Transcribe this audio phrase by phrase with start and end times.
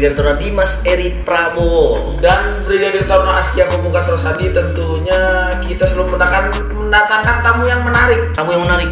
[0.00, 2.16] Brigadir Taruna Dimas Eri Prabowo.
[2.24, 8.32] Dan Brigadir Taruna Asia Pemungkas Rosadi tentunya kita selalu mendatangkan, mendatangkan tamu yang menarik.
[8.32, 8.88] Tamu yang menarik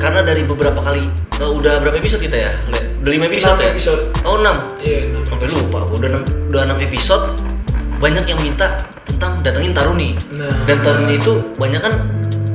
[0.00, 1.04] karena dari beberapa kali
[1.36, 2.52] eh, udah berapa episode kita ya?
[2.72, 3.68] Udah 5 episode Enam ya?
[3.68, 4.00] episode.
[4.24, 5.22] Oh 6 Iya, enam.
[5.28, 7.24] Sampai lupa, udah 6, udah 6 episode
[8.00, 10.16] banyak yang minta tentang datengin Taruni.
[10.40, 10.56] Nah.
[10.64, 12.00] Dan Taruni itu banyak kan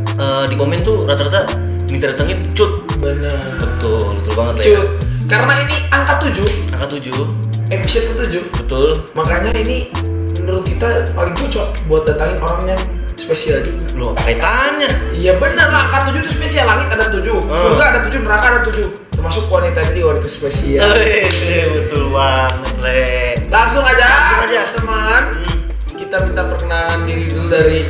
[0.10, 1.54] eh, di komen tuh rata-rata
[1.86, 2.82] minta datengin cut.
[2.98, 3.62] Benar.
[3.62, 4.64] Betul, betul banget Le.
[4.74, 4.90] Cut.
[5.30, 7.41] Karena ini angka 7, Angka 7,
[7.72, 8.34] episode ke-7.
[8.54, 8.90] betul.
[9.14, 9.90] Makanya ini
[10.36, 12.82] menurut kita paling cocok buat datangin orang yang
[13.16, 13.86] spesial juga.
[13.94, 14.90] Lu apa kaitannya?
[15.14, 16.66] Iya bener lah, angka 7 itu spesial.
[16.66, 17.44] Langit ada 7, Oh.
[17.46, 18.88] surga ada 7, neraka ada 7.
[19.12, 20.90] Termasuk wanita ini wanita spesial.
[20.98, 21.30] Eh,
[21.72, 23.06] betul banget, Le.
[23.48, 24.62] Langsung aja, Langsung aja.
[24.74, 25.24] teman.
[25.38, 25.60] Hmm,
[25.94, 27.86] Kita minta perkenalan diri dulu dari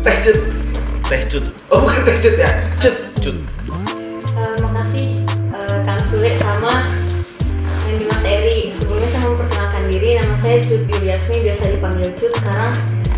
[0.00, 0.38] Teh Cut.
[1.04, 2.96] teh cut, Oh bukan Teh Cut ya, Cut.
[3.18, 3.36] cut.
[3.36, 6.86] Eh, makasih eh, Kang Sule sama
[10.16, 12.32] nama saya Cut Yuliasmi, biasa dipanggil Cut.
[12.36, 12.72] Sekarang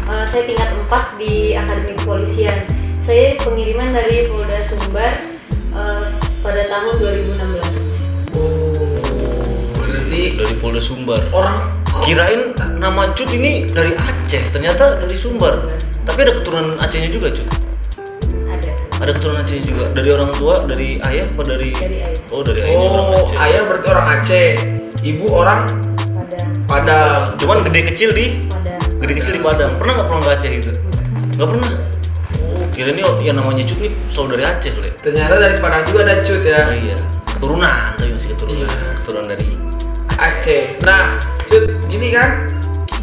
[0.09, 2.59] eh, saya tingkat 4 di Akademi Kepolisian.
[3.01, 5.13] Saya pengiriman dari Polda Sumbar
[5.73, 6.05] eh,
[6.41, 8.35] pada tahun 2016.
[8.35, 8.93] Oh,
[9.77, 11.21] berarti Dari Polda Sumbar.
[11.31, 11.59] orang
[12.05, 15.65] Kirain nama Cut ini dari Aceh, ternyata dari Sumbar.
[16.05, 17.49] Tapi ada keturunan Acehnya juga, Cut.
[18.47, 19.85] Ada Ada keturunan Aceh juga.
[19.91, 23.37] Dari orang tua, dari ayah apa dari dari ayah Oh, dari orang Oh, Aceh.
[23.41, 24.49] ayah berarti orang Aceh,
[25.03, 25.61] ibu orang
[26.67, 27.39] Padang.
[27.39, 29.79] Cuman gede kecil di pada gede kecil di Padang.
[29.79, 30.73] Pernah nggak pulang ke Aceh itu?
[31.39, 31.71] Nggak pernah.
[32.43, 34.91] Oh, kira ini yang namanya Cut nih selalu dari Aceh, Le.
[35.01, 36.61] Ternyata dari Padang juga ada Cut ya.
[36.67, 36.99] Oh iya.
[37.37, 38.67] Keturunan, tapi masih keturunan.
[38.67, 38.89] Iya.
[38.99, 39.47] Keturunan dari
[40.19, 40.63] Aceh.
[40.83, 41.07] Nah,
[41.47, 42.31] Cut, gini kan,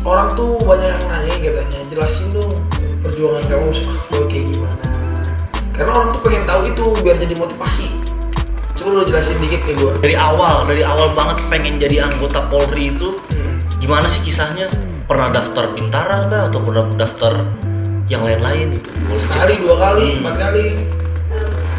[0.03, 2.59] orang tuh banyak yang nanya katanya, jelasin dong
[3.03, 3.69] perjuangan kamu
[4.31, 4.85] kayak gimana.
[5.73, 7.87] Karena orang tuh pengen tahu itu biar jadi motivasi.
[8.73, 9.93] Coba lo jelasin dikit ke gue.
[10.01, 13.15] dari awal, dari awal banget pengen jadi anggota Polri itu
[13.83, 14.71] gimana sih kisahnya?
[15.03, 17.43] Pernah daftar Bintara kah atau pernah daftar
[18.07, 18.89] yang lain-lain itu?
[19.13, 20.19] Sekali, dua kali, Hmm.
[20.23, 20.67] empat kali.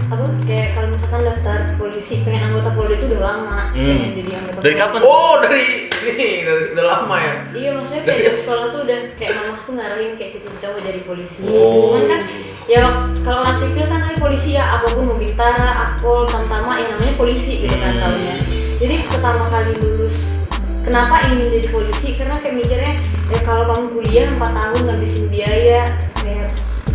[0.05, 3.89] Apa kayak kalau misalkan daftar polisi pengen anggota polri itu udah lama Hmm.
[3.89, 5.01] pengen jadi anggota Dari kapan?
[5.01, 5.65] Oh, dari
[6.05, 7.35] ini, dari udah lama ya.
[7.55, 11.01] iya maksudnya kayak dari sekolah tuh udah kayak mama tuh ngarahin kayak cita-cita mau jadi
[11.03, 11.73] polisi Oh.
[11.89, 12.21] cuman kan
[12.67, 12.81] ya
[13.25, 17.15] kalau orang sipil kan namanya polisi ya apa pun mau bintara akpol tamtama ya namanya
[17.17, 18.01] polisi gitu kan Hmm.
[18.05, 18.37] tahunnya
[18.77, 20.44] jadi pertama kali lulus
[20.85, 22.93] kenapa ingin jadi polisi karena kayak mikirnya
[23.27, 26.45] ya kalau kamu kuliah 4 tahun ngabisin biaya ya,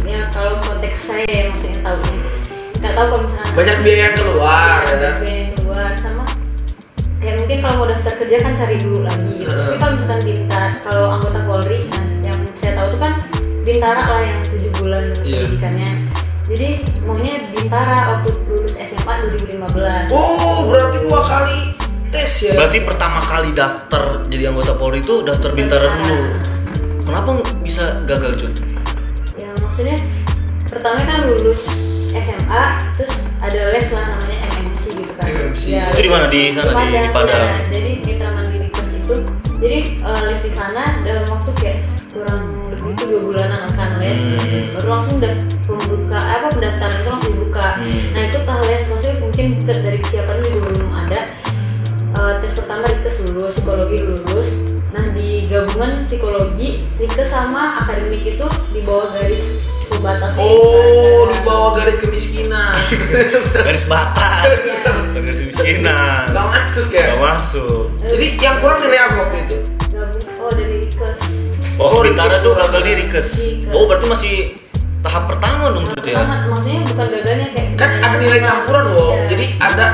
[0.05, 2.13] ya kalau konteks saya ya maksudnya tahunnya
[2.79, 5.11] nggak tahu kalau misalnya Banyak biaya keluar, Iya, ya.
[5.19, 6.23] biaya yang keluar sama
[7.19, 9.51] kayak mungkin kalau mau daftar kerja kan cari dulu lagi gitu.
[9.51, 9.59] Heeh.
[9.59, 13.13] tapi kalau misalkan bintara kalau anggota Polri nah yang saya tahu tuh kan
[13.61, 15.43] bintara lah yang tujuh bulan Iya.
[15.43, 15.89] pendidikannya
[16.49, 16.69] jadi
[17.03, 21.59] maunya bintara waktu lulus SMA 2015 Oh, berarti dua kali
[22.39, 22.53] tes ya.
[22.55, 26.17] Berarti pertama kali daftar jadi anggota Polri itu daftar Bintara dulu.
[27.03, 27.29] Kenapa
[27.59, 28.55] bisa gagal, Cut?
[29.33, 29.97] ya maksudnya
[30.67, 31.65] pertama kan lulus
[32.11, 32.63] SMA
[32.95, 35.63] terus ada les lah namanya MMC gitu kan MMC.
[35.73, 36.25] Itu di mana?
[36.27, 37.39] Di sana, di- di Padang?
[37.39, 37.55] ya.
[37.69, 39.15] jadi Mitra Mandiri Kes itu
[39.57, 44.21] jadi eh, les di sana dalam waktu kayak kurang lebih itu dua bulanan kan les
[44.35, 44.75] Hmm.
[44.75, 45.33] baru langsung udah
[45.65, 48.01] pembuka apa pendaftaran itu langsung buka Hmm.
[48.11, 51.19] nah itu tah les maksudnya mungkin dari kesiapan juga belum ada
[52.19, 54.49] Eh, tes pertama Rikes lulus, psikologi lulus
[54.91, 58.43] nah di gabungan psikologi Rikes sama akademik itu
[58.75, 62.75] di bawah garis pembatasnya Oh, di bawah garis kemiskinan.
[63.55, 64.51] Garis batas.
[64.67, 64.91] Iya.
[65.15, 66.35] Garis kemiskinan.
[66.35, 67.15] Gak masuk ya.
[67.15, 67.83] Gak masuk.
[68.03, 69.57] Jadi yang kurang nilai apa waktu itu?
[69.89, 71.21] gabung oh dari Rikes
[71.79, 72.99] Oh, Oh, Rikes tuh tuh gagal di gagal.
[73.07, 73.27] Rikes.
[73.39, 73.71] Rikes.
[73.71, 74.33] Oh, berarti masih
[75.07, 76.19] tahap pertama dong, Cut ya?
[76.51, 79.15] Maksudnya bukan gagalnya kayak Kan ada nilai campuran loh.
[79.15, 79.25] Iya.
[79.31, 79.85] Jadi ada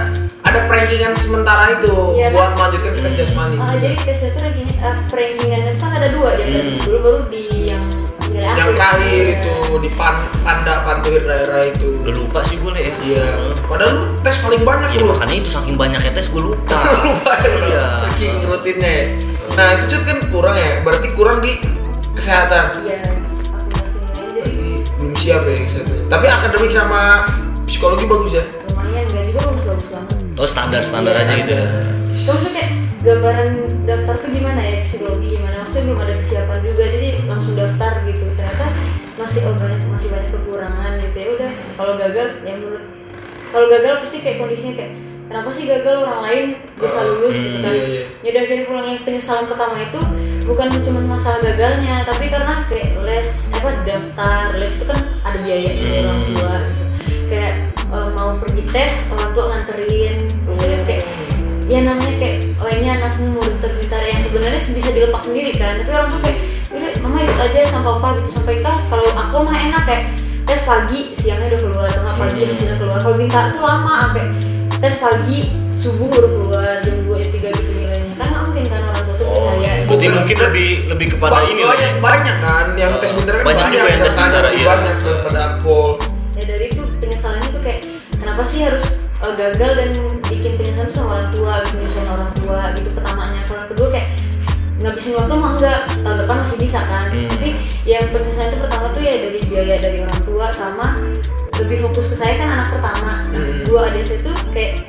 [0.55, 2.55] ada prankingan sementara itu Iya, buat kan?
[2.55, 3.19] melanjutkan ke tes Hmm.
[3.19, 3.55] jasmani.
[3.57, 6.79] Ah, jadi tesnya tuh ranking, uh, rankingannya tuh kan ada dua ya kan Hmm.
[6.81, 7.83] dulu baru di yang
[8.31, 8.75] Yang akhir.
[8.75, 9.35] terakhir Iya.
[9.37, 11.87] itu di pan, panda pantuhir daerah itu.
[12.03, 12.91] Udah lupa sih gue, ya.
[13.01, 13.27] Iya.
[13.65, 15.07] Padahal lu tes paling banyak Iya, lu.
[15.07, 16.75] makanya itu saking banyaknya tes gue lupa.
[17.05, 17.59] Lupa ya, lu.
[17.65, 17.83] Iya.
[17.97, 19.05] Saking rutinnya ya.
[19.51, 20.71] Nah itu cut kan kurang ya.
[20.81, 21.51] Berarti kurang di
[22.11, 22.65] kesehatan.
[22.81, 22.99] Iya,
[24.97, 25.95] belum siap ya kesehatan.
[26.07, 27.01] Tapi akademik sama
[27.63, 28.43] psikologi bagus ya.
[30.35, 31.65] Oh, standar-standar Iya, aja gitu ya.
[32.11, 32.69] Terus kayak
[33.01, 33.49] gambaran
[33.85, 34.83] daftar tuh gimana ya?
[34.83, 35.63] Psikologi gimana?
[35.63, 38.25] Maksudnya belum ada kesiapan juga jadi langsung daftar gitu.
[38.35, 38.65] Ternyata
[39.15, 41.27] masih oh banyak masih banyak kekurangan gitu ya.
[41.33, 42.83] Udah kalau gagal ya menurut
[43.47, 44.91] kalau gagal pasti kayak kondisinya kayak
[45.25, 45.95] kenapa sih gagal?
[46.03, 46.45] Orang lain
[46.75, 47.71] bisa Oh, lulus hmm, gitu kan.
[47.71, 48.03] iya, iya.
[48.19, 50.01] ya udah akhirnya pulangnya penyesalan pertama itu
[50.43, 54.43] bukan cuma masalah gagalnya tapi karena kayak les apa daftar.
[54.59, 56.27] Les itu kan ada biayanya dari orang Hmm.
[56.29, 56.83] tua gitu.
[57.25, 57.53] Kayak
[57.85, 60.17] eh, mau pergi tes orang tua nganterin
[61.65, 65.81] ya namanya kayak oh ini anakmu mau daftar bintara yang sebenarnya bisa dilepas sendiri kan.
[65.81, 66.37] Tapi orang tuh kayak
[66.75, 70.03] udah mama ikut aja sama papa gitu sampai kan kalau aku mah enak kayak
[70.45, 72.97] tes pagi siangnya udah keluar atau nggak pagi hasilnya keluar.
[73.01, 74.23] Kalau bintara tuh lama sampai
[74.77, 75.39] tes pagi
[75.75, 78.13] subuh baru keluar jam dua jam tiga gitu nilainya.
[78.15, 81.61] Kan nggak mungkin kan orang tua tuh Oh, percaya berarti mungkin lebih lebih kepada ini
[81.65, 82.01] lah banyak ya.
[82.01, 84.67] banyak kan yang tes bintara kan Banyak banyak, juga yang tes lebih iya.
[84.69, 85.89] banyak daripada akpol
[86.35, 87.79] ya dari itu penyesalannya tuh kayak
[88.19, 88.85] kenapa sih harus
[89.23, 89.91] uh, gagal dan
[90.85, 94.09] tuh sama orang tua bikin penyesalan orang tua gitu pertamanya kalau kedua kayak
[94.75, 97.29] ngabisin waktu mah enggak tahun depan masih bisa kan Hmm.
[97.31, 97.49] tapi
[97.83, 100.87] yang penyesalan itu pertama tuh ya dari biaya dari orang tua sama
[101.55, 103.63] lebih fokus ke saya kan anak pertama nah, Hmm.
[103.63, 104.85] dua adik saya tuh kayak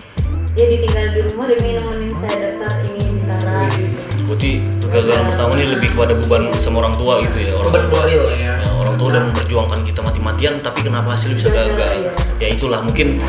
[0.52, 4.50] ya ditinggal di rumah demi nemenin saya daftar ini bintara gitu Berarti
[4.82, 8.00] kegagalan pertama ini lebih kepada beban sama orang tua gitu ya orang tua.
[8.10, 12.10] ya Ya, orang tua udah memperjuangkan kita mati-matian tapi kenapa hasil bisa Gagal, iya.
[12.42, 13.22] Ya itulah mungkin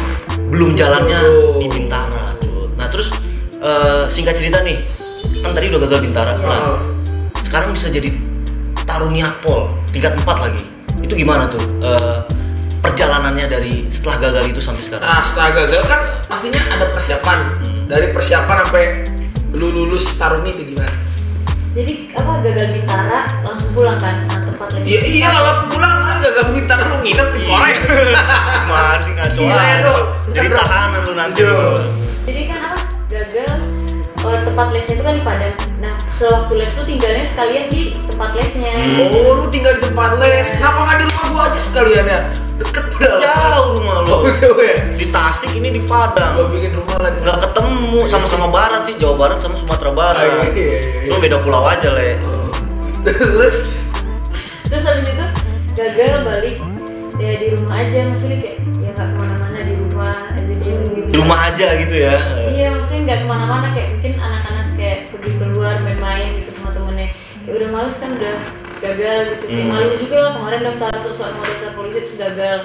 [0.49, 1.19] belum jalannya
[1.59, 2.06] di Bintara.
[2.87, 3.11] Nah terus
[3.59, 4.79] eh, singkat cerita nih,
[5.43, 6.39] kan tadi udah gagal Bintara.
[6.39, 6.47] Iya.
[6.47, 6.79] Nah
[7.43, 8.15] sekarang bisa jadi
[8.87, 10.63] Taruni Akpol tingkat 4 lagi.
[11.03, 12.23] Itu gimana tuh eh,
[12.79, 15.03] perjalanannya dari setelah gagal itu sampai sekarang?
[15.03, 16.01] Nah, setelah gagal kan
[16.31, 17.37] pastinya ada persiapan.
[17.91, 18.83] Dari persiapan sampai
[19.51, 20.87] lu lulus taruni itu gimana?
[21.77, 26.45] jadi apa gagal bintara langsung pulang kan tempat les Iya iya lah pulang kan gagal
[26.57, 27.77] bintara lu nginep di Korea.
[28.65, 30.05] Gimana sih ngaco Iya, dong.
[30.33, 31.41] Jadi tahanan lu nanti.
[31.45, 32.06] Iya.
[34.27, 38.31] Kalau tempat lesnya itu kan di Padang nah sewaktu les tuh tinggalnya sekalian di tempat
[38.35, 39.07] lesnya Hmm.
[39.13, 40.47] Oh, lu tinggal di tempat les.
[40.57, 42.19] Kenapa nggak di rumah gua aja sekalian ya?
[42.57, 43.19] Deket padahal.
[43.21, 44.09] Jauh rumah lu.
[44.11, 44.77] Oh, jauh ya.
[44.97, 46.49] Di Tasik ini di Gua Padang.
[46.49, 50.25] bikin rumah lah Nggak ketemu sama-sama barat sih, Jawa Barat sama Sumatera Barat.
[50.25, 51.09] Ah, iya, iya, iya.
[51.13, 52.17] Lu beda pulau aja, Le.
[53.05, 53.57] Terus
[54.67, 55.25] terus habis itu
[55.73, 56.57] gagal balik
[57.17, 60.69] ya di rumah aja maksudnya kayak ya nggak ke mana-mana di rumah aja gitu
[61.07, 62.15] Di rumah aja gitu ya.
[62.57, 67.13] Iya maksudnya nggak ke mana-mana kayak mungkin anak-anak kayak pergi keluar main-main gitu sama temennya.
[67.45, 68.35] Kayak udah males kan udah
[68.77, 69.45] gagal gitu.
[69.45, 69.71] Kayak Hmm.
[69.71, 72.59] malu juga lah kemarin daftar soal mau daftar polisi terus gagal.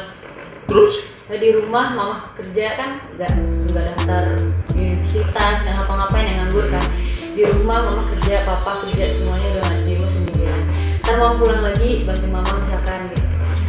[0.64, 0.94] Terus?
[1.22, 3.32] Nah, di rumah mama kerja kan nggak
[3.68, 4.24] nggak daftar
[4.72, 6.86] universitas nggak ngapa-ngapain yang nganggur kan.
[7.32, 10.60] Di rumah mama kerja papa kerja semuanya udah nggak di rumah sendirian.
[11.02, 13.26] Ntar mau pulang lagi bantu mama misalkan gitu.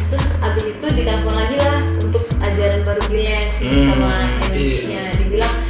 [0.08, 4.10] Terus abis itu ditelepon lagi lah untuk ajaran baru di les gitu, Hmm, sama
[4.46, 5.63] MNC-nya dibilang e, cut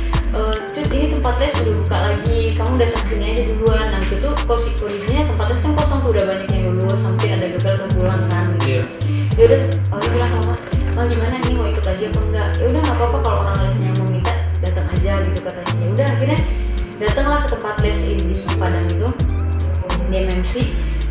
[0.94, 4.70] ini tempat les udah buka lagi kamu datang sini aja duluan nah itu tuh kosi
[4.79, 8.23] kondisinya tempat les kan kosong tuh udah banyak yang lulus sampai ada gagal udah pulang
[8.31, 8.82] kan gitu iya.
[9.35, 9.61] ya udah
[9.91, 10.55] awalnya bilang ke mama
[10.94, 13.91] oh gimana ini mau ikut lagi apa enggak ya udah nggak apa-apa kalau orang lesnya
[13.99, 16.38] mau minta datang aja gitu katanya ya udah akhirnya
[16.94, 18.14] datanglah ke tempat les di
[18.55, 19.08] Padang itu
[20.06, 20.52] di MMC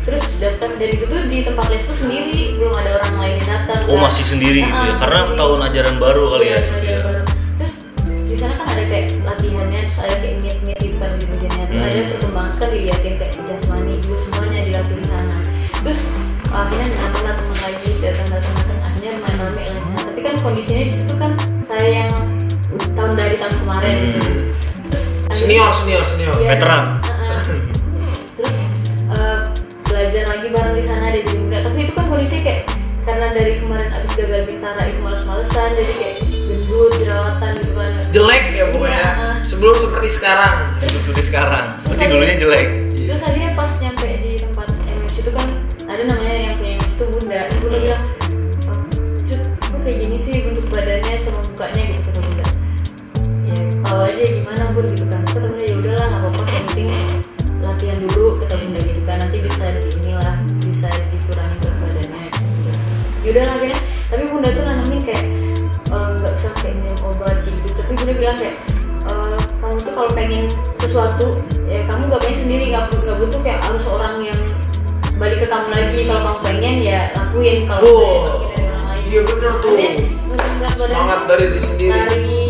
[0.04, 3.48] terus daftar dan itu tuh di tempat les tuh sendiri belum ada orang lain yang
[3.48, 4.08] datang Oh, kan.
[4.08, 4.94] masih sendiri gitu ya.
[4.96, 5.38] Karena sendiri.
[5.40, 6.98] tahun ajaran baru kali ya Iya, situ ya.
[16.64, 21.12] Akhirnya datang lagi datang datang datang akhirnya main rame sana tapi kan kondisinya di situ
[21.14, 21.30] kan
[21.60, 22.12] saya yang
[22.92, 24.20] tahun dari tahun kemarin gitu.
[24.20, 24.42] Hmm.
[24.88, 26.34] terus akhirnya- Senior, senior, senior.
[26.38, 26.48] Iya.
[26.50, 26.84] Veteran.
[27.00, 27.40] Heeh.
[28.34, 28.54] terus
[29.10, 29.38] eh,
[29.84, 32.62] belajar lagi bareng di sana dari muda tapi itu kan kondisinya kayak
[33.04, 38.44] karena dari kemarin abis gagal bintara itu males-malesan jadi kayak gendut jerawatan gitu kan Jelek
[38.52, 39.04] ya pokoknya.
[39.10, 39.30] Iya.
[39.42, 40.54] Sebelum seperti sekarang.
[40.80, 41.66] Seperti sekarang.
[41.82, 42.68] Berarti dulunya jelek.
[43.04, 44.08] terus akhirnya pas nyampe
[54.54, 56.88] gimana bun gitu kan kata bunda ya udahlah nggak apa-apa yang penting
[57.58, 62.26] latihan dulu kata bunda gitu kan nanti bisa di inilah bisa dikurangi berat badannya
[63.18, 65.24] ya udah akhirnya tapi bunda tuh nanamin kayak
[65.90, 68.56] eh, nggak usah kayak minum obat gitu tapi bunda bilang kayak
[69.10, 70.44] eh, kamu tuh kalau pengen
[70.78, 71.26] sesuatu
[71.66, 74.38] ya kamu gak pengen sendiri nggak bu- nggak butuh kayak harus orang yang
[75.18, 78.54] balik ke kamu lagi kalau kamu pengen ya lakuin kalau Oh.
[78.54, 79.74] dari Iya bener tuh.
[80.74, 81.92] Semangat dari diri sendiri.
[81.92, 82.43] Lari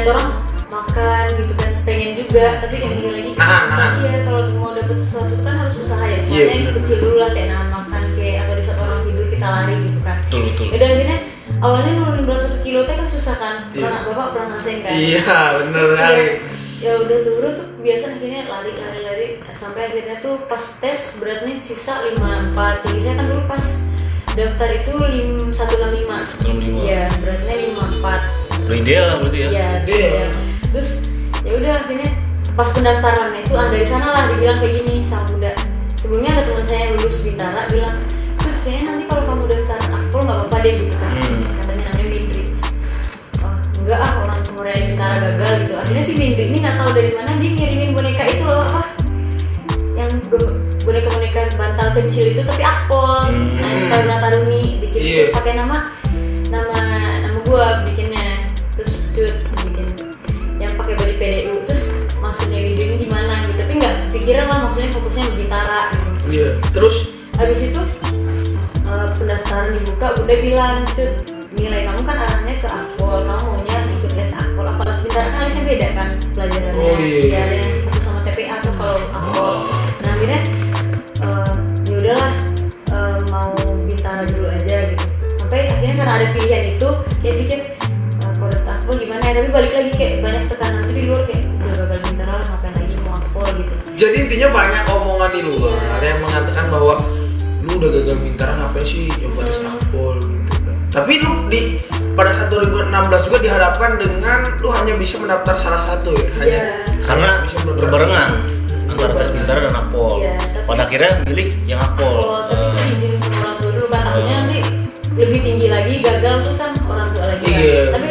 [0.00, 0.28] ngeliat orang
[0.70, 3.90] makan gitu kan Pengen juga, tapi kayak mikir lagi nahan.
[4.00, 6.74] Iya, kalau mau dapet sesuatu kan harus usaha ya Iya, yang bener.
[6.76, 10.00] kecil dulu lah, kayak nahan makan kayak Atau di saat orang tidur kita lari gitu
[10.00, 10.66] kan Betul, betul.
[10.70, 11.18] Yaudah akhirnya
[11.58, 13.80] awalnya nurunin berat satu kilo teh kan susah kan Iya.
[13.82, 15.24] Pernah, bapak pernah ngerasain kan Iya,
[15.56, 16.20] bener Terus sekali.
[16.20, 16.38] ya-
[16.80, 21.52] ya udah turun tuh biasa akhirnya lari lari lari sampai akhirnya tuh pas tes beratnya
[21.54, 23.66] sisa 54 tinggi saya kan dulu pas
[24.30, 26.08] daftar itu lim 165
[26.40, 26.80] 165.
[26.80, 28.20] iya beratnya 54 Udah
[28.72, 29.48] ideal lah berarti ya.
[29.48, 30.08] iya Iya.
[30.08, 30.26] iya.
[30.70, 30.88] terus
[31.40, 32.10] ya udah akhirnya
[32.52, 35.52] pas pendaftaran itu ah dari sana lah dibilang kayak gini sama bunda
[35.94, 37.96] sebelumnya ada teman saya yang lulus bintara bilang
[38.36, 41.42] Cut, kayaknya nanti kalau kamu daftar akpol nggak apa-apa deh gitu kan Hmm.
[41.58, 42.42] katanya namanya Bintri
[43.38, 46.90] oh enggak ah orang kemarin merayakan Bintara gagal gitu akhirnya si Bindri ini nggak tahu
[46.90, 48.82] dari mana dia ngirimin boneka itu loh apa
[49.94, 50.10] yang
[50.80, 53.56] boneka-boneka bantal kecil itu tapi akpol Hmm.
[53.56, 55.24] nah Taruna Taruni bikin Iya.
[55.30, 55.76] pakai nama
[56.48, 56.79] nama
[63.80, 66.10] nggak pikiran lah maksudnya fokusnya ke Bintara gitu.
[66.28, 66.48] Iya.
[66.76, 66.96] Terus?
[67.40, 67.80] Habis itu
[68.84, 71.10] eh, pendaftaran dibuka udah bilang cut
[71.50, 75.40] nilai kamu kan arahnya ke akpol kamu maunya ikut les akpol apa les bintara kan
[75.48, 76.78] lesnya beda kan pelajarannya?
[76.78, 77.20] Oh, iya.
[77.26, 79.54] ya ada yang fokus sama TPA tuh kalau akpol
[80.04, 80.40] nah akhirnya
[81.24, 81.52] eh,
[81.88, 82.32] ya udahlah
[82.92, 83.52] eh, mau
[83.88, 85.06] bintara dulu aja gitu.
[85.40, 86.88] Sampai akhirnya karena ada pilihan itu
[87.24, 87.58] kayak pikir
[88.20, 89.32] eh, kalau akpol gimana ya?
[89.40, 92.79] Tapi balik lagi kayak banyak tekanan di luar kayak udah gagal bintara lah ngapain
[94.00, 95.76] jadi intinya banyak omongan di luar.
[95.92, 96.94] Ada yang mengatakan bahwa
[97.60, 100.76] lu udah gagal bintara ngapain sih nyoba tes akpol gitu kan.
[100.90, 101.76] Tapi lu di
[102.16, 102.88] pada saat 2016
[103.28, 106.24] juga dihadapkan dengan lu hanya bisa mendaftar salah satu ya.
[106.40, 107.04] Hanya Iya.
[107.04, 108.30] karena bisa berbarengan
[108.88, 112.72] antara tes bintara dan akpol Iya, tapi- pada akhirnya milih yang akpol Oh, tapi Eh,
[112.72, 113.86] itu izin sama orang tua dulu.
[113.86, 114.58] Kan takutnya nanti
[115.12, 117.44] lebih tinggi lagi gagal tuh kan orang tua lagi.
[117.44, 117.52] Kan.
[117.52, 117.82] Iya.
[117.92, 118.06] Tapi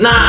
[0.00, 0.20] Nah,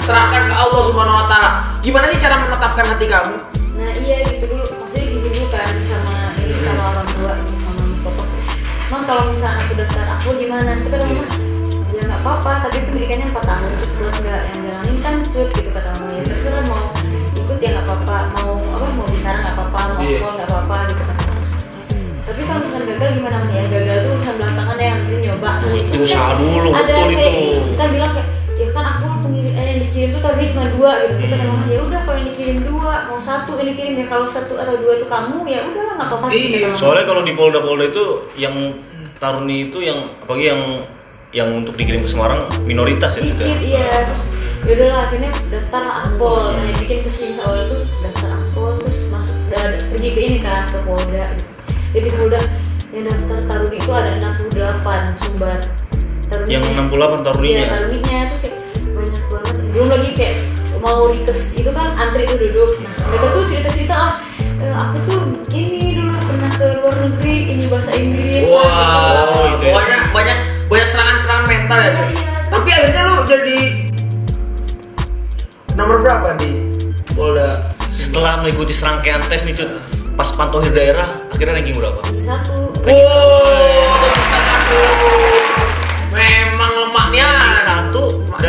[0.00, 1.50] serahkan ke Allah Subhanahu wa taala.
[1.84, 3.36] Gimana sih cara menetapkan hati kamu?
[3.76, 7.72] Nah iya gitu dulu, maksudnya izin dulu kan sama ini sama orang tua, ini sama
[7.84, 8.22] mama papa.
[8.88, 10.70] Mang kalau misalnya aku daftar aku gimana?
[10.80, 11.24] Itu kata mama,
[11.92, 15.68] ya nggak apa-apa, tapi pendidikannya 4 tahun cut buat nggak yang jalanin kan cut gitu
[15.68, 16.84] kata mama ya terserah mau
[17.36, 20.18] ikut ya nggak apa-apa, mau apa mau bicara nggak apa-apa, mau Iya.
[20.20, 21.02] call nggak apa-apa gitu.
[22.20, 23.52] Tapi kalau misalnya gagal gimana Mami?
[23.52, 25.50] ya gagal tuh urusan belakangan ya yang penting nyoba.
[25.60, 27.60] Itu kan usaha dulu, ada betul kayak itu.
[27.76, 28.28] Kan bilang kayak
[30.50, 31.14] cuma dua gitu.
[31.24, 34.58] Kita mama ya udah kalau yang dikirim dua mau satu yang dikirim ya kalau satu
[34.58, 36.26] atau dua itu kamu ya udah nggak apa-apa.
[36.34, 36.78] Iya, kata mama.
[36.78, 38.04] soalnya kalau di polda-polda itu
[38.36, 38.54] yang
[39.20, 40.62] taruni itu yang apalagi yang
[41.30, 44.26] yang untuk dikirim ke Semarang minoritas ya juga iya terus
[44.66, 49.06] ya udahlah akhirnya daftar ampol nah yang bikin ke sini awal itu daftar ampol terus
[49.12, 51.52] masuk ada- pergi ke ini kan ke polda gitu.
[51.94, 52.40] jadi di polda
[52.90, 55.58] yang daftar taruni itu ada 68 sumber
[56.26, 58.56] taruni yang 68 taruninya iya taruninya tuh kayak
[58.90, 59.39] banyak banget
[59.70, 60.36] belum lagi kayak
[60.80, 64.96] mau rikes itu kan antri itu duduk nah mereka tuh cerita cerita ah eh, aku
[65.04, 65.20] tuh
[65.52, 69.36] ini dulu pernah ke luar negeri ini bahasa Inggris lah, Wah, gitu.
[69.60, 69.72] Itu ya.
[69.76, 70.38] pokoknya banyak
[70.70, 72.06] banyak serangan-serangan mental ya, cuy.
[72.14, 72.32] Iya.
[72.50, 73.58] Tapi akhirnya lu jadi
[75.78, 76.50] nomor berapa di
[77.14, 77.50] Polda?
[77.90, 79.70] setelah mengikuti serangkaian tes nih Cut
[80.16, 83.89] pas pantohir daerah akhirnya ranking berapa Ranking satu Wow,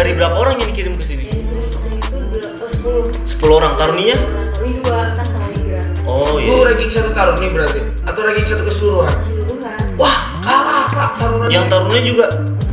[0.02, 1.30] dari berapa orang yang dikirim ke sini?
[1.30, 1.54] Itu
[1.94, 3.78] itu oh, 10 10 orang.
[3.78, 4.18] Taruninya
[4.50, 7.82] Taruni dua kan sama migran oh Lu iya ranking satu taruni berarti?
[8.02, 9.14] Atau ranking satu keseluruhan?
[9.16, 9.78] keseluruhan.
[9.94, 11.48] Wah, kalah Pak tarunan.
[11.54, 12.26] yang taruninya juga?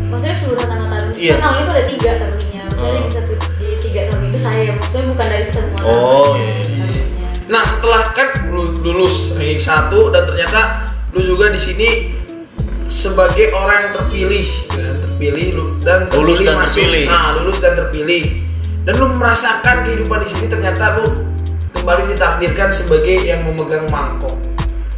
[0.09, 1.35] Maksudnya keseluruhan nama taruni Iya.
[1.37, 3.05] kan awalnya tuh ada tiga taruninya maksudnya Oh.
[3.05, 4.71] di satu di tiga taruni itu saya.
[4.73, 7.05] Maksudnya bukan dari semua Oh, iya, iya, iya.
[7.49, 10.61] Nah, setelah kan lu lulus ranking satu dan ternyata
[11.13, 11.89] lu juga di sini
[12.87, 14.47] sebagai orang yang terpilih,
[15.21, 16.67] ya, terpilih lu dan terpilih Lulus dan masuk.
[16.79, 17.05] terpilih.
[17.05, 18.23] Nah, lulus dan terpilih.
[18.81, 21.07] Dan lu merasakan kehidupan di sini ternyata lu
[21.71, 24.33] kembali ditakdirkan sebagai yang memegang mangkok,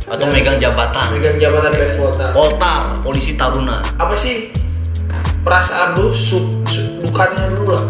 [0.06, 2.30] atau Dan- megang jabatan megang jabatan Devota.
[2.30, 4.54] poltar polisi taruna Apa sih
[5.40, 7.82] perasaan lu, su, su- dukanya lu lah?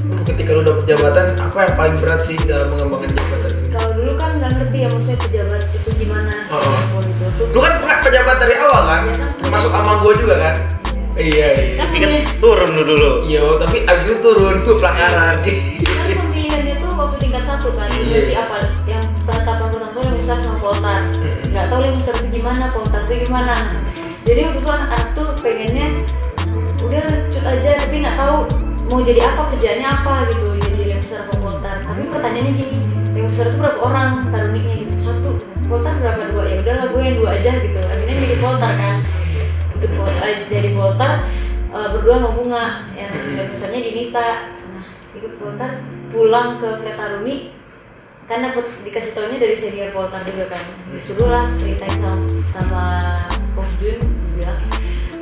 [0.00, 3.66] Lu ketika lu dapet jabatan, apa yang paling berat sih dalam mengembangkan jabatan ini?
[3.68, 7.04] kalau dulu kan nggak ngerti ya maksudnya pejabat itu gimana Oh, oh.
[7.46, 9.00] Lu kan pernah pejabat dari awal kan?
[9.04, 9.30] Iya kan.
[9.38, 10.54] Termasuk sama gue juga kan?
[11.18, 11.74] Iya iya.
[11.82, 13.10] tapi kan turun lu dulu.
[13.26, 15.42] Iya, tapi abis itu turun ke pelanggaran.
[15.42, 18.06] kan pemilihannya tuh waktu tingkat satu kan Iya.
[18.06, 18.56] berarti apa?
[18.86, 21.00] Yang penetapan penetapan yang besar sama poltar
[21.50, 23.54] nggak tahu yang besar itu gimana poltar itu gimana.
[24.22, 25.86] Jadi waktu itu anak-anak tuh pengennya
[26.78, 28.36] udah cut aja tapi nggak tahu
[28.88, 32.76] mau jadi apa kerjaannya apa gitu jadi yang besar apa poltar tapi pertanyaannya gini
[33.18, 34.94] yang besar itu berapa orang taruninya gitu?
[34.96, 35.30] Satu
[35.66, 36.22] poltar berapa?
[36.32, 36.44] Dua.
[36.46, 37.78] Ya udahlah gue yang dua aja gitu.
[37.82, 38.96] Akhirnya milih poltar kan
[39.86, 41.22] pol- eh, jadi poltar
[41.70, 42.64] eh, berdua sama bunga
[42.98, 44.28] yang yang besarnya Dinita
[44.74, 45.70] nah ikut poltar
[46.08, 47.54] pulang ke Fretaruni
[48.28, 50.60] kan dapet dikasih taunya dari senior poltar juga kan.
[50.92, 52.20] Disuruh lah ceritain sama
[52.52, 52.84] sama
[53.56, 54.04] Prof Jun
[54.36, 54.60] bilang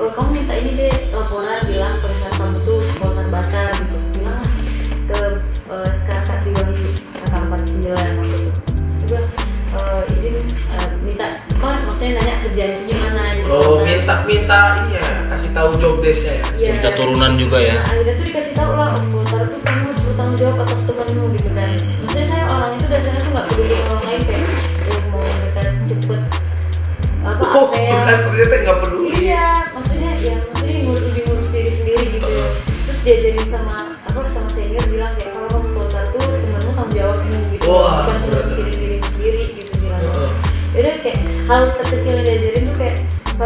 [0.02, 3.98] oh kamu minta ini deh laporan bilang kalau misalnya kamu tuh poltar bakar gitu.
[4.10, 4.42] Bilang
[5.06, 5.18] ke
[5.70, 6.88] uh, sekarang Kak Triwahyu
[7.22, 8.50] kakak 49 waktu itu
[9.06, 9.26] bilang
[9.76, 11.28] "Eh, izin eh, minta
[11.62, 13.05] kan maksudnya nanya kerjaan itu gimana
[13.47, 16.47] Oh, minta minta ini ya, kasih tahu job desk-nya ya.
[16.59, 16.71] Iya.
[16.76, 20.00] minta turunan juga ya Nah, akhirnya tuh dikasih tahu lah, oh, Poltar tuh kamu harus
[20.03, 21.71] bertanggung jawab atas temanmu gitu kan.
[22.03, 24.43] Maksudnya saya orang itu dasarnya tuh nggak peduli orang lain kayak
[24.91, 26.21] oh, mau mereka cepet
[27.26, 27.99] apa Oh, apa ya.
[28.23, 29.09] ternyata nggak peduli.
[29.26, 30.11] Iya, maksudnya
[33.07, 37.62] diajarin sama apa sama senior bilang kayak kalau kamu voter tuh temenmu tanggung jawabmu gitu
[37.71, 40.31] Wah, bukan cuma mikirin dirimu sendiri gitu bilang Heeh.
[40.75, 42.97] Yaudah kayak hal terkecil yang diajarin tuh kayak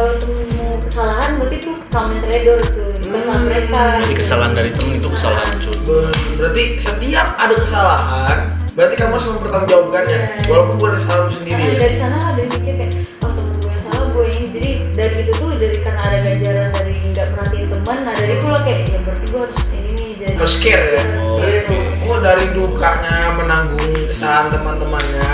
[0.01, 2.57] kalau temenmu kesalahan berarti tuh kamu tuh
[3.05, 3.83] bukan salah Hmm, mereka.
[4.01, 8.39] jadi kesalahan dari temen itu kesalahan cut Ber- berarti setiap ada kesalahan
[8.73, 10.49] berarti kamu harus mempertanggungjawabkannya Iya.
[10.49, 11.81] walaupun bukan kesalahanmu sendiri Karena ya.
[11.85, 15.15] dari sana ada yang mikir kayak oh temen gue yang salah gue yang jadi dari
[15.21, 18.81] itu tuh dari karena ada ganjaran dari nggak perhatiin teman nah dari itu lah kayak
[18.81, 21.03] ya berarti gue harus ini nih jadi harus care ya?
[21.05, 21.61] Harus oh, care.
[21.61, 21.77] itu
[22.09, 25.33] oh dari dukanya menanggung kesalahan teman-temannya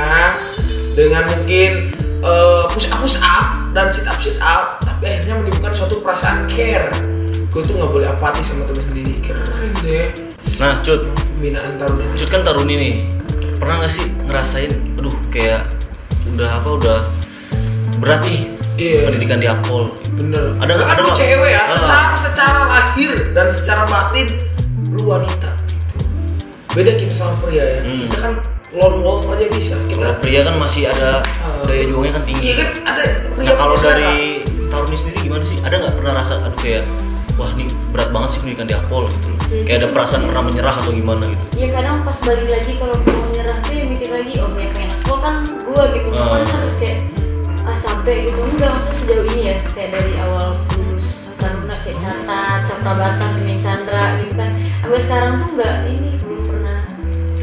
[0.99, 1.73] dengan mungkin
[2.19, 6.47] eh, push up push up dan sit up sit up tapi akhirnya menimbulkan suatu perasaan
[6.47, 6.93] care.
[7.49, 9.15] Gue tuh nggak boleh apatis sama teman sendiri.
[9.21, 10.09] Keren deh.
[10.57, 11.05] Nah cut.
[11.37, 12.17] Pembinaan taruna ini.
[12.17, 12.95] Cut kan taruni nih.
[13.57, 15.65] Pernah nggak sih ngerasain aduh kayak
[16.29, 16.99] udah apa udah
[17.99, 19.09] berat nih Iya.
[19.09, 19.89] pendidikan di Akpol.
[20.13, 20.53] Bener.
[20.61, 21.69] Ada nggak- ada lu cewek ya Ah.
[21.71, 24.29] secara secara lahir dan secara batin
[24.93, 25.49] lu wanita.
[26.73, 27.81] Beda kita sama pria ya.
[27.81, 28.05] Hmm.
[28.05, 28.33] kita kan
[28.77, 29.75] lone wolf aja bisa.
[29.89, 31.25] Kita kalau pria kan masih ada
[31.65, 32.95] daya juangnya kan tinggi iya kan.
[32.95, 33.03] ada
[33.35, 35.57] pria nah kalau dari taruni sendiri gimana sih?
[35.65, 36.85] Ada nggak pernah rasa aduh kayak
[37.37, 39.27] wah ini berat banget sih pendidikan di Akpol gitu?
[39.29, 39.63] Loh Iya.
[39.63, 41.45] kayak ada perasaan pernah menyerah atau gimana gitu?
[41.55, 44.91] Ya kadang pas balik lagi kalau mau nyerah tuh ya mikir lagi oh punya pengen
[44.99, 46.09] aku kan gue gitu.
[46.19, 46.43] Ah.
[46.43, 46.99] kan harus kayak
[47.63, 48.39] ah capek gitu.
[48.43, 51.07] Enggak maksudnya sejauh ini ya kayak dari awal lulus
[51.39, 54.51] taruna kayak catat caprabatan dengan chandra gitu kan.
[54.83, 56.11] Sampai sekarang tuh enggak ini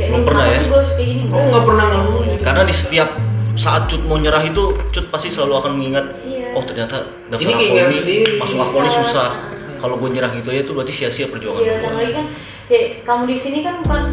[0.04, 0.54] kayak Belum "Nih, pernah ya?
[0.54, 3.10] sih gue harus kayak gini oh nggak pernah ngeluh gitu karena di setiap
[3.54, 6.52] saat cut mau nyerah itu cut pasti selalu akan mengingat Iya.
[6.52, 6.96] oh ternyata
[7.28, 8.24] daftar Ini keinginan ini sendiri.
[8.36, 8.98] masuk Akpol ini Iya.
[9.00, 9.28] susah
[9.78, 12.26] kalau gue nyerah gitu aja itu berarti sia-sia perjuangan Iya, gue lagi kan
[12.64, 14.04] kayak kamu di sini kan bukan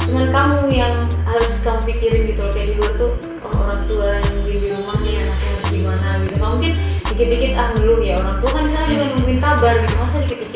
[0.00, 4.08] cuman kamu yang harus kamu pikirin gitu loh kayak di luar tuh oh, orang tua
[4.14, 6.34] yang di di rumah nih anaknya harus gimana gitu.
[6.34, 6.72] Kamu mungkin
[7.08, 10.47] dikit-dikit ah ngeluh ya orang tua kan di sana juga nungguin kabar gitu masa dikit-dikit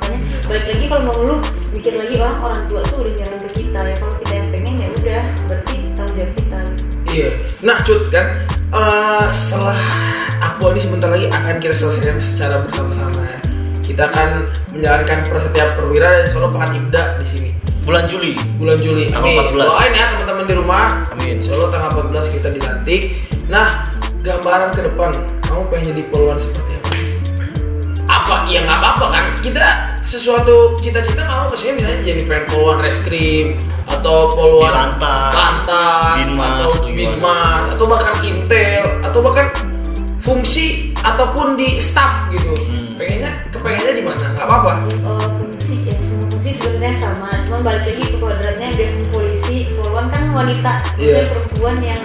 [0.00, 1.40] makanya balik lagi kalau mau ngeluh
[1.76, 4.74] mikir lagi orang orang tua tuh udah nyerahin ke kita ya kalau kita yang pengen
[4.80, 6.58] ya udah berarti tanggung jawab kita
[7.12, 7.28] iya
[7.60, 8.26] nah cut kan
[8.72, 9.80] eh, setelah
[10.40, 13.38] aku ini sebentar lagi akan kita selesaikan secara bersama-sama ya.
[13.84, 14.28] kita akan
[14.72, 17.50] menjalankan setiap perwira dan solo pakan ibda di sini
[17.84, 19.08] bulan Juli bulan Juli.
[19.08, 19.56] Tanggal Amin.
[19.56, 19.66] 14.
[19.66, 20.86] Doain ya teman-teman di rumah.
[21.16, 21.36] Amin.
[21.40, 23.00] Allah tanggal 14 kita dilantik.
[23.48, 23.88] Nah,
[24.22, 25.10] gambaran ke depan,
[25.42, 26.90] kamu pengen jadi polwan seperti apa?
[28.06, 28.34] Apa?
[28.46, 29.24] Ya nggak apa-apa kan.
[29.42, 33.54] Kita sesuatu cita-cita mau misalnya misalnya jadi pengen polwan reskrim
[33.86, 39.46] atau polwan Di lantas, lantas, binmas, atau binmas, atau bahkan intel atau bahkan
[40.18, 42.58] fungsi ataupun di staff gitu.
[42.58, 42.98] Hmm.
[42.98, 44.24] Pengennya kepengennya di mana?
[44.34, 44.72] Nggak apa-apa.
[45.06, 50.06] Oh, fungsi ya semua fungsi sebenarnya sama cuma balik lagi ke kodratnya biar polisi polwan
[50.10, 51.30] kan wanita maksudnya Iya.
[51.30, 52.02] perempuan yang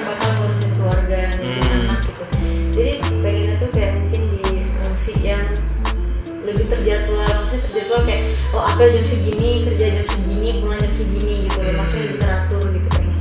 [8.75, 12.88] apel jam segini kerja jam segini pulang jam segini gitu ya maksudnya lebih teratur gitu
[12.89, 13.13] pengen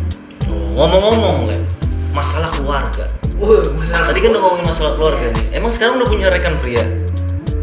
[0.44, 1.62] Oh, ngomong-ngomong Lep,
[2.10, 4.10] masalah keluarga Wah, masalah.
[4.10, 6.82] tadi kan udah ngomongin masalah keluarga nih emang sekarang udah punya rekan pria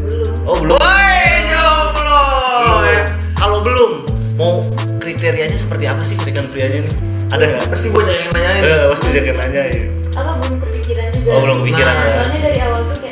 [0.02, 2.24] belum oh belum Woi, jomblo.
[2.58, 2.82] Belum.
[2.86, 3.02] ya.
[3.34, 3.92] kalau belum
[4.36, 4.52] mau
[4.98, 6.96] kriterianya seperti apa sih rekan prianya nih
[7.30, 8.62] ada nggak Pasti banyak yang nanyain.
[8.62, 9.84] Eh, pasti dia akan nanya ya.
[10.14, 12.12] apa belum kepikiran juga Oh, belum kepikiran Nah, ya.
[12.14, 13.11] soalnya dari awal tuh kayak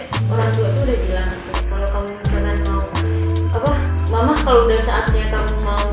[4.39, 5.83] mama kalau udah saatnya kamu mau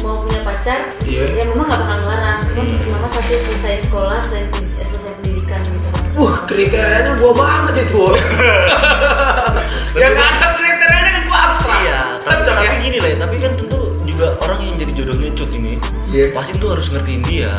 [0.00, 1.24] mau punya pacar Iya.
[1.34, 4.42] ya mama nggak bakal ngelarang cuma terus mama satu selesai sekolah selesai,
[4.78, 8.02] eh, selesai pendidikan gitu Wah, kriterianya gua banget itu.
[10.00, 11.74] yang nggak ada kriterianya kan gua abstrak.
[11.76, 12.80] iya tapi, Cocok tapi ya.
[12.80, 15.74] gini lah ya, tapi kan tentu juga orang yang jadi jodohnya cut ini
[16.06, 16.24] Iya.
[16.30, 17.52] pasti tuh harus ngertiin dia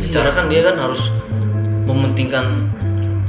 [0.00, 1.10] secara kan dia kan harus
[1.84, 2.66] mementingkan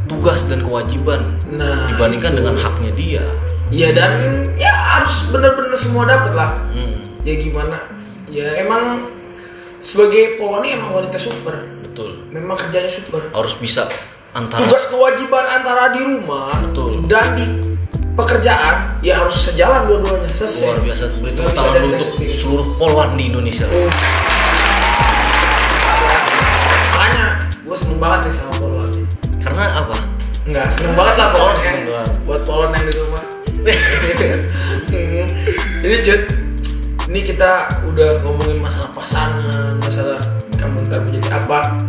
[0.07, 2.37] tugas dan kewajiban Nah, dibandingkan itu.
[2.37, 3.23] dengan haknya dia
[3.67, 4.11] Iya dan
[4.55, 6.55] ya harus bener-bener semua dapet lah.
[6.71, 7.77] Hmm, Ya gimana?
[8.27, 9.03] Ya emang
[9.79, 11.55] sebagai polwan ini emang wanita super.
[11.81, 13.23] betul Memang kerjanya super.
[13.27, 13.89] harus bisa
[14.31, 17.03] antara Tugas kewajiban antara di rumah Betul.
[17.05, 17.47] dan di
[18.13, 20.29] pekerjaan ya harus sejalan dua-duanya.
[20.29, 20.63] Selesai.
[20.63, 23.65] luar biasa beri Nggak tepuk bisa tangan dari dulu kita untuk seluruh polwan di Indonesia
[26.87, 27.27] Makanya
[27.59, 28.91] gue seneng banget nih sama polwan.
[29.37, 29.97] karena apa
[30.43, 31.55] Enggak, seneng banget lah banget.
[32.23, 33.23] buat polon yang di rumah.
[35.83, 36.21] ini cut,
[37.11, 40.23] ini kita udah ngomongin masalah pasangan, masalah
[40.55, 41.83] kamu ntar menjadi apa.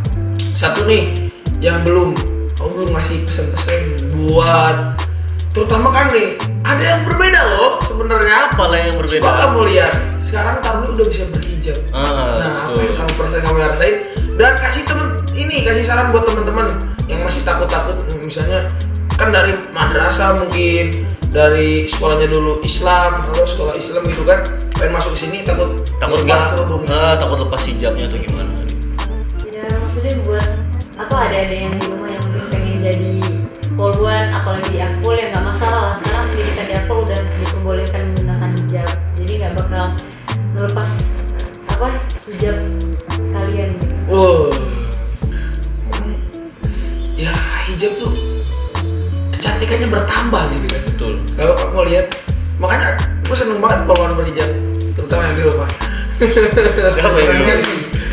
[0.58, 1.30] Satu nih
[1.62, 2.18] yang belum,
[2.58, 5.06] kamu belum ngasih pesan-pesan buat
[5.54, 9.92] terutama kan nih ada yang berbeda loh sebenarnya apa lah yang berbeda Coba kamu lihat,
[10.18, 11.78] sekarang Taruni udah bisa berhijab.
[11.94, 12.84] Ah, nah, apa betul.
[12.84, 13.96] yang kamu perasaan kamu rasain?
[14.38, 16.66] Dan kasih temen ini, kasih saran buat teman-teman
[17.10, 18.70] yang masih takut-takut, misalnya
[19.18, 25.12] kan dari madrasah mungkin dari sekolahnya dulu Islam, kalau sekolah Islam gitu kan, pengen masuk
[25.12, 26.82] ke sini takut takut lepas kerudung.
[26.88, 28.52] eh, takut lepas hijabnya atau gimana?
[29.52, 30.48] Ya maksudnya buat
[30.96, 33.14] apa ada ada yang di rumah yang mungkin pengen jadi
[33.78, 36.27] poluan apalagi akpol ya nggak masalah lah sekarang
[56.68, 57.54] siapa yang dulu?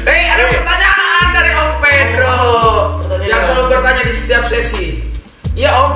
[0.05, 2.37] Eh ada pertanyaan dari Om Pedro
[3.01, 3.27] Pertanyaan.
[3.27, 4.85] yang selalu bertanya di setiap sesi.
[5.53, 5.91] Iya Om.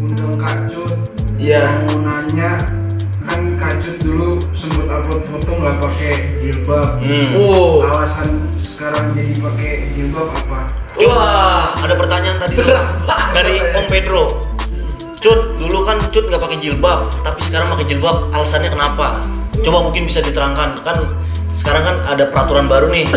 [0.00, 0.94] Undang Kak Cut
[1.36, 1.62] Iya.
[1.84, 2.64] mau nanya
[3.22, 7.36] kan Kak Cut dulu sempat upload foto nggak pakai jilbab hmm.
[7.36, 7.84] Oh.
[7.84, 11.76] alasan sekarang jadi pakai jilbab apa Wah.
[11.76, 12.56] ada pertanyaan tadi
[13.36, 13.60] dari.
[13.76, 14.24] Om Pedro
[15.16, 18.30] Cut, dulu kan Cut nggak pakai jilbab, tapi sekarang pakai jilbab.
[18.30, 19.24] Alasannya kenapa?
[19.58, 20.78] Coba mungkin bisa diterangkan.
[20.84, 21.02] Kan
[21.56, 23.08] sekarang kan ada peraturan baru nih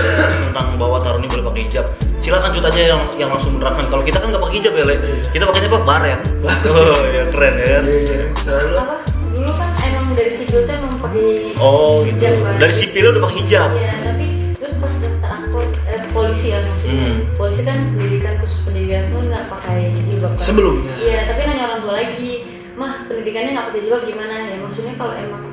[0.47, 1.85] tentang bahwa Taruni boleh pakai hijab.
[2.15, 3.87] Silakan Cut aja yang yang langsung menerangkan.
[3.87, 4.95] Kalau kita kan nggak pakai hijab ya, Le.
[5.27, 5.79] Kita pakainya apa?
[5.83, 6.19] Baret.
[6.67, 7.83] Oh, ya keren ya kan.
[7.83, 8.19] Iya, iya.
[8.39, 8.73] Selalu.
[8.75, 8.95] apa
[9.29, 11.23] dulu kan emang dari sipil tuh emang pakai
[11.59, 12.15] Oh, gitu.
[12.15, 12.53] hijab kan.
[12.59, 13.69] Dari sipil udah pakai hijab.
[13.75, 14.25] Iya, tapi
[14.55, 17.03] terus pas daftar akpol eh, polisi ya maksudnya.
[17.03, 17.17] Hmm.
[17.35, 20.39] Polisi kan pendidikan khusus pendidikan tuh nggak pakai jilbab kan.
[20.39, 20.91] Sebelumnya.
[20.95, 22.31] Iya, tapi nanya orang tua lagi,
[22.75, 24.55] mah pendidikannya nggak pakai jilbab gimana ya?
[24.59, 25.43] Maksudnya kalau emang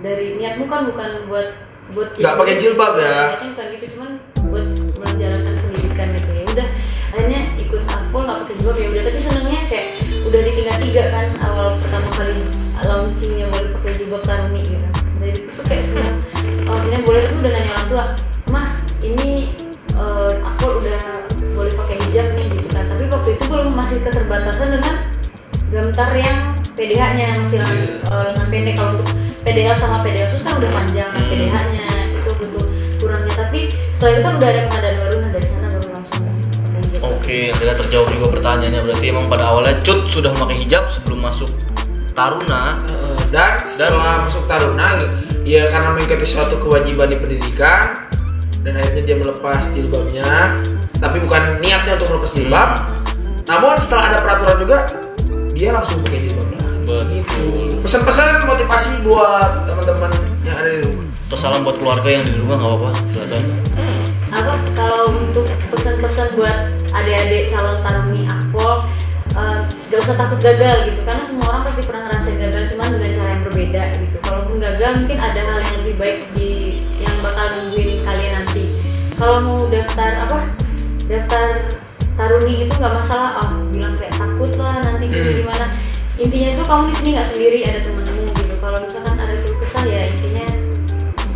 [0.00, 1.48] dari niatmu kan bukan buat
[1.90, 3.18] buat Nggak pakai jilbab ya?
[3.42, 4.10] Bukan gitu, cuman
[4.50, 4.66] buat
[5.02, 6.42] menjalankan pendidikan gitu ya.
[6.50, 6.68] Udah,
[7.10, 9.02] akhirnya ikut akpol nggak pakai jilbab ya udah.
[9.06, 9.86] Tapi senengnya kayak
[10.20, 12.36] udah di tingkat tiga kan awal pertama kali
[12.80, 14.88] launchingnya boleh pakai jilbab taruni gitu.
[15.20, 16.16] Dari itu tuh kayak seneng.
[16.70, 18.04] Oh, akhirnya boleh tuh udah nanya orang tua,
[18.48, 18.68] mah
[19.02, 19.30] ini
[19.92, 21.02] eh, akpol udah
[21.58, 22.84] boleh pakai hijab nih gitu kan.
[22.88, 24.94] Tapi waktu itu belum masih keterbatasan dengan
[25.70, 26.40] gambar yang
[26.74, 29.08] PDH-nya masih lengan, eh, lengan pendek kalau untuk
[29.50, 31.26] PDL sama PDL kan udah panjang Hmm.
[31.26, 32.66] PDH-nya itu untuk
[33.02, 33.60] kurangnya tapi
[33.90, 37.02] setelah itu kan udah ada pengadaan baru nah dari sana baru langsung hijab.
[37.02, 38.80] Oke, akhirnya terjawab juga pertanyaannya.
[38.86, 41.50] Berarti emang pada awalnya Cut sudah memakai hijab sebelum masuk
[42.14, 42.78] Taruna.
[42.86, 45.06] Eh, dan setelah masuk taruna
[45.46, 48.10] ya karena mengikuti suatu kewajiban di pendidikan
[48.66, 50.58] dan akhirnya dia melepas jilbabnya
[50.98, 52.70] tapi bukan niatnya untuk melepas jilbab
[53.46, 54.78] namun setelah ada peraturan juga
[55.54, 56.59] dia langsung pakai jilbab
[56.90, 57.78] Betul.
[57.80, 60.10] pesan-pesan motivasi buat teman-teman
[60.42, 62.90] yang ada di rumah Atau salam buat keluarga yang di rumah nggak apa-apa.
[63.06, 63.42] Silakan.
[64.30, 66.56] apa kalau untuk pesan-pesan buat
[66.90, 68.86] adik-adik calon taruni akpol
[69.90, 73.30] gak usah takut gagal gitu karena semua orang pasti pernah ngerasain gagal cuman dengan cara
[73.30, 76.50] yang berbeda gitu kalaupun gagal mungkin ada hal yang lebih baik di
[76.98, 78.64] yang bakal nungguin kalian nanti
[79.14, 80.38] kalau mau daftar apa
[81.06, 81.46] daftar
[82.14, 85.38] taruni gitu nggak masalah ah bilang kayak takut lah nanti gitu Hmm.
[85.42, 85.66] gimana
[86.20, 89.84] intinya itu kamu di sini nggak sendiri ada temenmu gitu kalau misalkan ada keluh kesah
[89.88, 90.46] ya intinya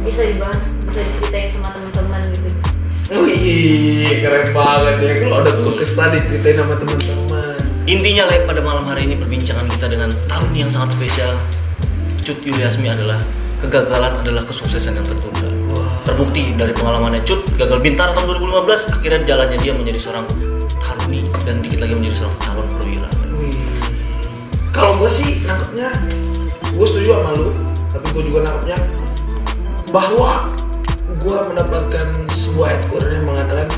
[0.04, 2.48] bisa dibahas bisa diceritain sama teman-teman gitu
[3.04, 7.60] Wih, keren banget ya kalau ada keluh kesah diceritain sama teman-teman.
[7.84, 11.36] Intinya Le, pada malam hari ini perbincangan kita dengan Taruni yang sangat spesial
[12.24, 13.20] Cut Yuliasmi adalah
[13.60, 15.52] kegagalan adalah kesuksesan yang tertunda.
[16.08, 20.24] Terbukti dari pengalamannya Cut gagal bintara tahun 2015 akhirnya jalannya dia menjadi seorang
[20.80, 23.08] Taruni dan dikit lagi menjadi seorang calon perwira.
[23.36, 23.83] Wih.
[24.74, 25.86] Kalau gue sih nangkepnya,
[26.74, 27.54] gue setuju sama lu,
[27.94, 28.78] tapi gue juga nangkepnya
[29.94, 30.50] bahwa
[31.22, 33.68] gue mendapatkan sebuah Quran yang mengatakan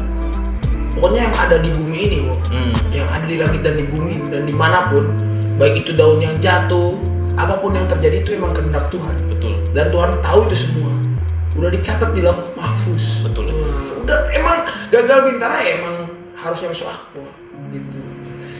[0.97, 2.73] pokoknya yang ada di bumi ini, Wo, Hmm.
[2.97, 5.05] yang ada di langit dan di bumi dan di mana pun,
[5.61, 6.97] baik itu daun yang jatuh,
[7.37, 9.13] apa pun yang terjadi itu emang kehendak Tuhan.
[9.29, 9.53] Betul.
[9.77, 10.93] Dan Tuhan tahu itu semua.
[11.61, 13.21] Udah dicatat di lauh mahfuz.
[13.21, 13.53] Betul.
[13.53, 17.29] Wah, udah emang gagal bintara ya emang harusnya masuk akpol
[17.69, 18.01] gitu.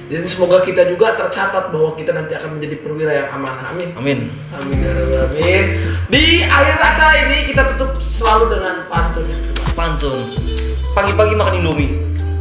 [0.07, 3.75] Dan semoga kita juga tercatat bahwa kita nanti akan menjadi perwira yang amanah.
[3.75, 3.91] Amin.
[3.99, 4.31] Amin.
[4.55, 5.67] Amin ya alamin.
[6.07, 9.27] Di akhir acara ini kita tutup selalu dengan pantun.
[9.75, 10.19] Pantun.
[10.95, 11.91] Pagi-pagi makan Indomie.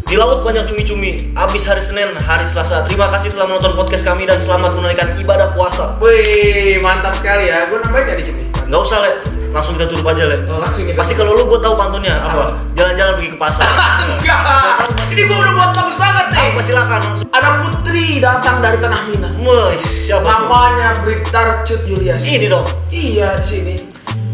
[0.05, 1.33] Di laut banyak cumi-cumi.
[1.33, 2.85] Abis hari Senin, hari Selasa.
[2.85, 5.97] Terima kasih telah menonton podcast kami dan selamat menunaikan ibadah puasa.
[5.97, 7.65] Wih, mantap sekali ya.
[7.73, 8.47] Gue nambahin ya dikit nih.
[8.69, 9.11] Nggak usah, Le.
[9.49, 10.37] Langsung kita tutup aja, Le.
[10.53, 11.01] Oh, langsung kita.
[11.01, 12.61] Pasti kalau lu gue tahu pantunnya apa?
[12.77, 13.65] Jalan-jalan pergi ke pasar.
[14.21, 14.94] enggak.
[15.15, 16.43] Ini gue udah buat bagus banget nih.
[16.43, 17.27] Apa silakan langsung.
[17.31, 19.31] Ada putri datang dari tanah Minang.
[19.39, 20.27] Mes, siapa?
[20.27, 22.27] Namanya Briktar Cut Julias.
[22.27, 22.67] Ini dong.
[22.91, 23.75] Iya di sini.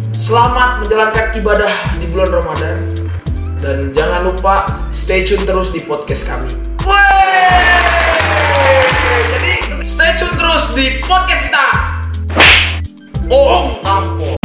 [0.10, 1.70] Selamat menjalankan ibadah
[2.02, 2.82] di bulan Ramadan
[3.62, 6.50] dan jangan lupa stay tune terus di podcast kami.
[6.82, 7.62] Wey!
[9.38, 11.67] Jadi stay tune terus di podcast kita.
[13.30, 14.40] Oh, ampun.